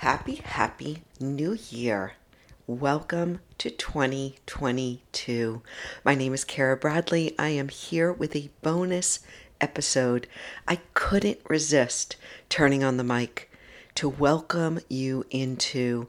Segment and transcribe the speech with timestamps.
[0.00, 2.14] Happy, happy new year.
[2.66, 5.60] Welcome to 2022.
[6.06, 7.34] My name is Kara Bradley.
[7.38, 9.20] I am here with a bonus
[9.60, 10.26] episode.
[10.66, 12.16] I couldn't resist
[12.48, 13.52] turning on the mic
[13.96, 16.08] to welcome you into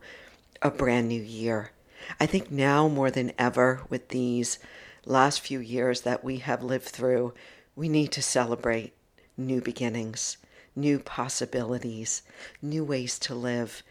[0.62, 1.72] a brand new year.
[2.18, 4.58] I think now more than ever, with these
[5.04, 7.34] last few years that we have lived through,
[7.76, 8.94] we need to celebrate
[9.36, 10.38] new beginnings
[10.76, 12.22] new possibilities,
[12.62, 13.84] new ways to live.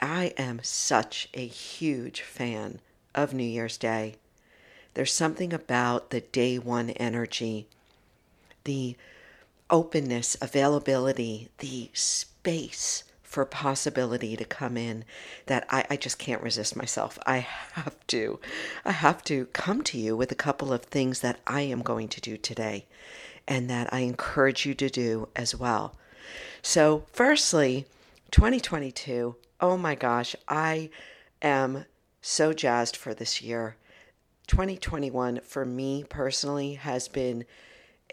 [0.00, 2.80] I am such a huge fan
[3.14, 4.16] of New Year's Day.
[4.94, 7.66] There's something about the day one energy,
[8.64, 8.96] the
[9.70, 15.04] openness, availability, the space for possibility to come in
[15.46, 17.18] that I, I, just can't resist myself.
[17.26, 17.38] I
[17.72, 18.40] have to.
[18.84, 22.08] I have to come to you with a couple of things that I am going
[22.08, 22.86] to do today
[23.46, 25.94] and that I encourage you to do as well.
[26.62, 27.86] So, firstly,
[28.30, 30.90] 2022, oh my gosh, I
[31.42, 31.84] am
[32.20, 33.76] so jazzed for this year.
[34.46, 37.44] 2021 for me personally has been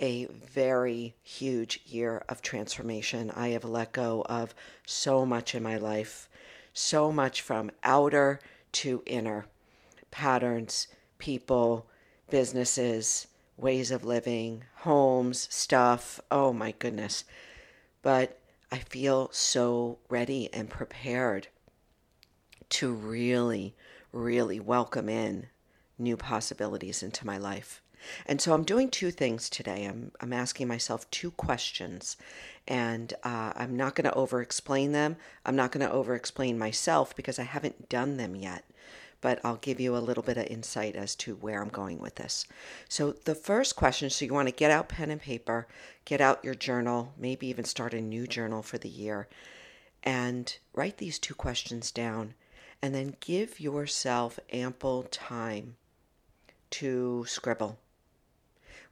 [0.01, 3.31] a very huge year of transformation.
[3.31, 6.27] I have let go of so much in my life,
[6.73, 8.39] so much from outer
[8.73, 9.45] to inner
[10.09, 11.87] patterns, people,
[12.29, 16.19] businesses, ways of living, homes, stuff.
[16.31, 17.23] Oh my goodness.
[18.03, 18.39] But
[18.71, 21.47] I feel so ready and prepared
[22.69, 23.75] to really,
[24.11, 25.47] really welcome in
[25.97, 27.81] new possibilities into my life.
[28.25, 29.85] And so I'm doing two things today.
[29.85, 32.17] I'm, I'm asking myself two questions,
[32.67, 35.15] and uh, I'm not going to over explain them.
[35.45, 38.65] I'm not going to over explain myself because I haven't done them yet
[39.23, 42.15] but I'll give you a little bit of insight as to where I'm going with
[42.15, 42.45] this.
[42.89, 45.65] So, the first question so you want to get out pen and paper,
[46.03, 49.29] get out your journal, maybe even start a new journal for the year,
[50.03, 52.33] and write these two questions down,
[52.81, 55.77] and then give yourself ample time
[56.71, 57.79] to scribble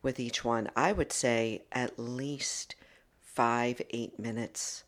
[0.02, 0.70] with each one.
[0.78, 2.76] I would say at least
[3.20, 4.86] five, eight minutes,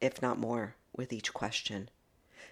[0.00, 1.88] if not more, with each question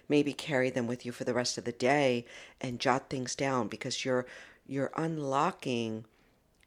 [0.09, 2.25] maybe carry them with you for the rest of the day
[2.61, 4.25] and jot things down because you're
[4.65, 6.05] you're unlocking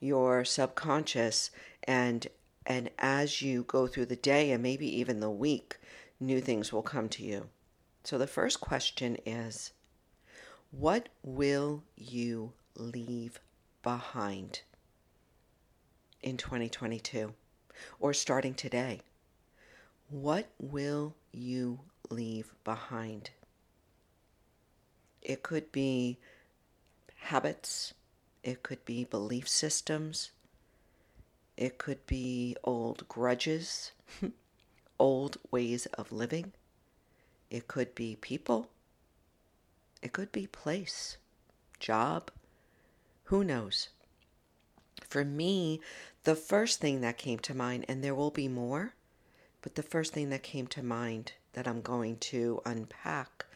[0.01, 1.51] your subconscious
[1.85, 2.29] and
[2.67, 5.77] and as you go through the day and maybe even the week
[6.21, 7.49] new things will come to you.
[8.05, 9.73] So the first question is
[10.71, 13.41] what will you leave
[13.83, 14.61] behind
[16.23, 17.35] in 2022
[18.01, 19.01] or starting today?
[20.09, 21.81] What will you
[22.11, 23.31] leave behind.
[25.23, 26.19] It could be
[27.17, 27.95] habits,
[28.43, 30.31] it could be belief systems,
[31.57, 33.93] it could be old grudges,
[34.99, 36.53] old ways of living,
[37.51, 38.71] it could be people,
[40.03, 41.17] it could be place,
[41.81, 42.31] job,
[43.25, 43.89] who knows.
[45.09, 45.81] For me,
[46.25, 48.95] the first thing that came to mind, and there will be more,
[49.67, 53.47] but the first thing that came to mind that I'm going to unpack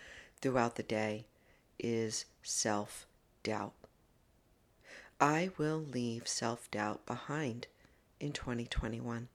[0.40, 1.26] throughout the day
[1.78, 3.06] is self
[3.44, 3.74] doubt.
[5.20, 7.68] I will leave self doubt behind
[8.18, 9.28] in 2021.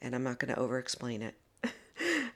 [0.00, 1.34] And I'm not going to over explain it.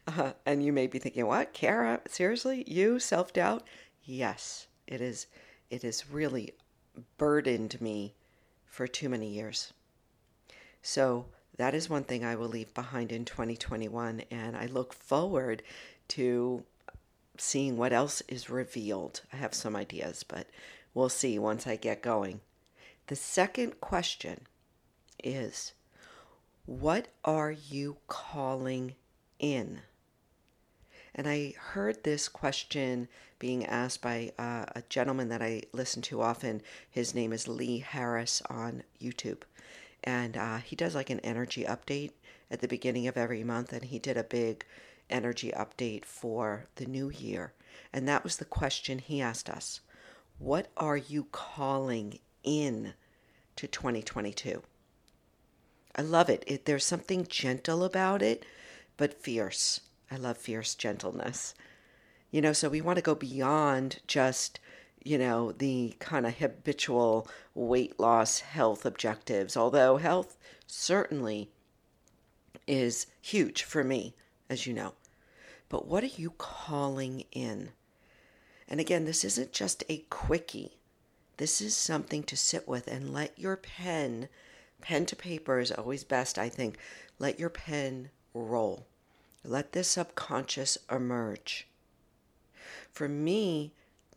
[0.07, 2.03] uh, and you may be thinking, what, Kara?
[2.07, 2.63] Seriously?
[2.67, 3.67] You self doubt?
[4.05, 5.29] Yes, it is.
[5.71, 6.53] It has really
[7.17, 8.13] burdened me
[8.67, 9.73] for too many years.
[10.83, 11.25] So
[11.57, 14.23] that is one thing I will leave behind in 2021.
[14.31, 15.63] And I look forward
[16.09, 16.65] to
[17.39, 19.23] seeing what else is revealed.
[19.33, 20.47] I have some ideas, but
[20.95, 22.41] we'll see once I get going.
[23.07, 24.43] The second question
[25.23, 25.73] is
[26.67, 28.95] What are you calling
[29.39, 29.81] in?
[31.15, 36.21] And I heard this question being asked by uh, a gentleman that I listen to
[36.21, 36.61] often.
[36.91, 39.43] His name is Lee Harris on YouTube
[40.05, 42.13] and uh, he does like an energy update
[42.51, 44.65] at the beginning of every month and he did a big
[45.11, 47.53] energy update for the new year.
[47.93, 49.81] And that was the question he asked us.
[50.39, 52.95] What are you calling in
[53.57, 54.63] to 2022
[55.97, 56.45] i love it.
[56.47, 58.45] it there's something gentle about it
[58.97, 59.81] but fierce.
[60.11, 61.55] I love fierce gentleness.
[62.31, 64.61] You know so we want to go beyond just
[65.07, 70.37] you know, the kind of habitual weight loss health objectives, although health
[70.67, 71.49] certainly
[72.67, 74.17] is huge for me,
[74.51, 74.95] as you know.
[75.69, 77.71] But what are you calling in?
[78.69, 80.77] And again, this isn't just a quickie.
[81.37, 84.29] This is something to sit with and let your pen,
[84.81, 86.79] pen to paper is always best, I think.
[87.21, 88.87] Let your pen roll.
[89.45, 91.69] Let the subconscious emerge.
[92.91, 93.73] For me,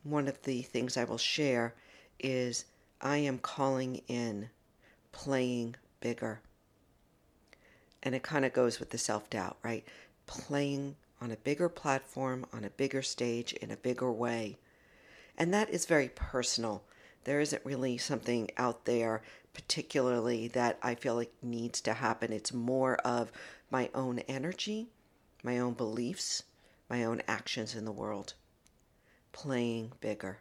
[0.09, 1.73] one of the things I will share
[2.19, 2.65] is
[3.01, 4.49] I am calling in
[5.11, 6.41] playing bigger.
[8.03, 9.85] And it kind of goes with the self doubt, right?
[10.25, 14.57] Playing on a bigger platform, on a bigger stage, in a bigger way.
[15.37, 16.83] And that is very personal.
[17.23, 19.21] There isn't really something out there,
[19.53, 22.31] particularly, that I feel like needs to happen.
[22.31, 23.31] It's more of
[23.69, 24.87] my own energy,
[25.43, 26.43] my own beliefs,
[26.89, 28.33] my own actions in the world.
[29.31, 30.39] Playing bigger.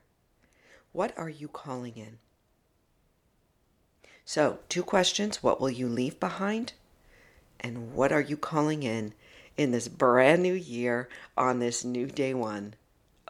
[0.92, 2.18] What are you calling in?
[4.24, 6.74] So, two questions What will you leave behind?
[7.60, 9.14] And what are you calling in
[9.56, 12.74] in this brand new year on this new day one?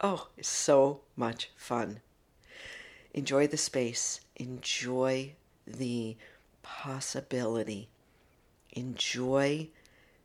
[0.01, 2.01] Oh, it's so much fun.
[3.13, 5.35] Enjoy the space, enjoy
[5.65, 6.17] the
[6.63, 7.89] possibility,
[8.71, 9.69] enjoy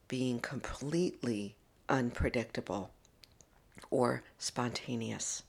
[0.08, 1.56] being completely
[1.88, 2.93] unpredictable
[3.90, 5.42] or spontaneous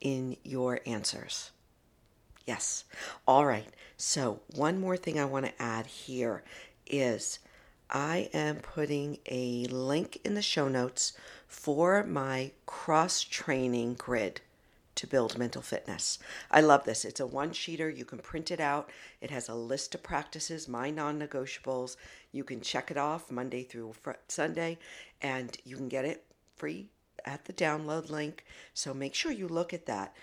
[0.00, 1.50] in your answers.
[2.46, 2.84] Yes.
[3.26, 3.68] All right.
[3.96, 6.42] So, one more thing I want to add here
[6.86, 7.38] is
[7.88, 11.14] I am putting a link in the show notes
[11.46, 14.40] for my cross training grid
[14.96, 16.18] to build mental fitness.
[16.50, 17.04] I love this.
[17.04, 17.94] It's a one sheeter.
[17.94, 18.90] You can print it out.
[19.20, 21.96] It has a list of practices, my non negotiables.
[22.32, 23.94] You can check it off Monday through
[24.28, 24.78] Sunday,
[25.22, 26.24] and you can get it
[26.56, 26.88] free
[27.24, 28.44] at the download link.
[28.72, 30.14] So make sure you look at that.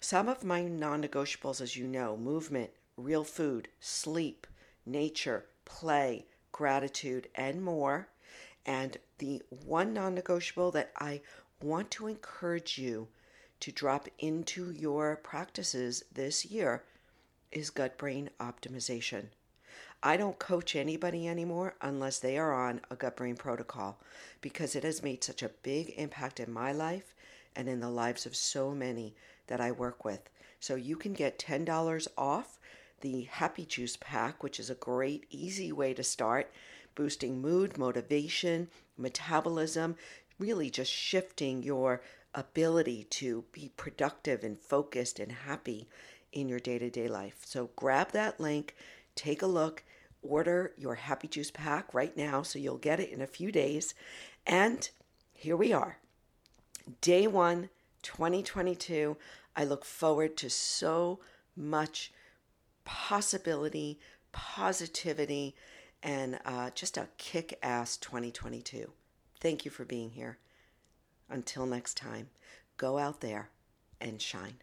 [0.00, 4.46] Some of my non negotiables, as you know, movement, real food, sleep,
[4.84, 8.08] nature, play, gratitude, and more.
[8.64, 11.22] And the one non negotiable that I
[11.62, 13.08] want to encourage you
[13.60, 16.84] to drop into your practices this year
[17.50, 19.26] is gut brain optimization.
[20.02, 23.98] I don't coach anybody anymore unless they are on a gut brain protocol
[24.40, 27.14] because it has made such a big impact in my life
[27.54, 29.14] and in the lives of so many
[29.46, 30.28] that I work with.
[30.60, 32.58] So you can get $10 off
[33.00, 36.50] the Happy Juice Pack, which is a great, easy way to start
[36.94, 39.96] boosting mood, motivation, metabolism,
[40.38, 42.02] really just shifting your
[42.34, 45.88] ability to be productive and focused and happy
[46.32, 47.38] in your day to day life.
[47.44, 48.74] So grab that link,
[49.16, 49.82] take a look,
[50.22, 53.94] order your Happy Juice Pack right now so you'll get it in a few days.
[54.46, 54.88] And
[55.32, 55.98] here we are,
[57.00, 57.70] day one,
[58.02, 59.16] 2022.
[59.56, 61.18] I look forward to so
[61.56, 62.12] much
[62.84, 63.98] possibility,
[64.32, 65.56] positivity,
[66.02, 68.92] and uh, just a kick ass 2022.
[69.40, 70.38] Thank you for being here.
[71.28, 72.28] Until next time,
[72.76, 73.50] go out there
[74.00, 74.58] and shine.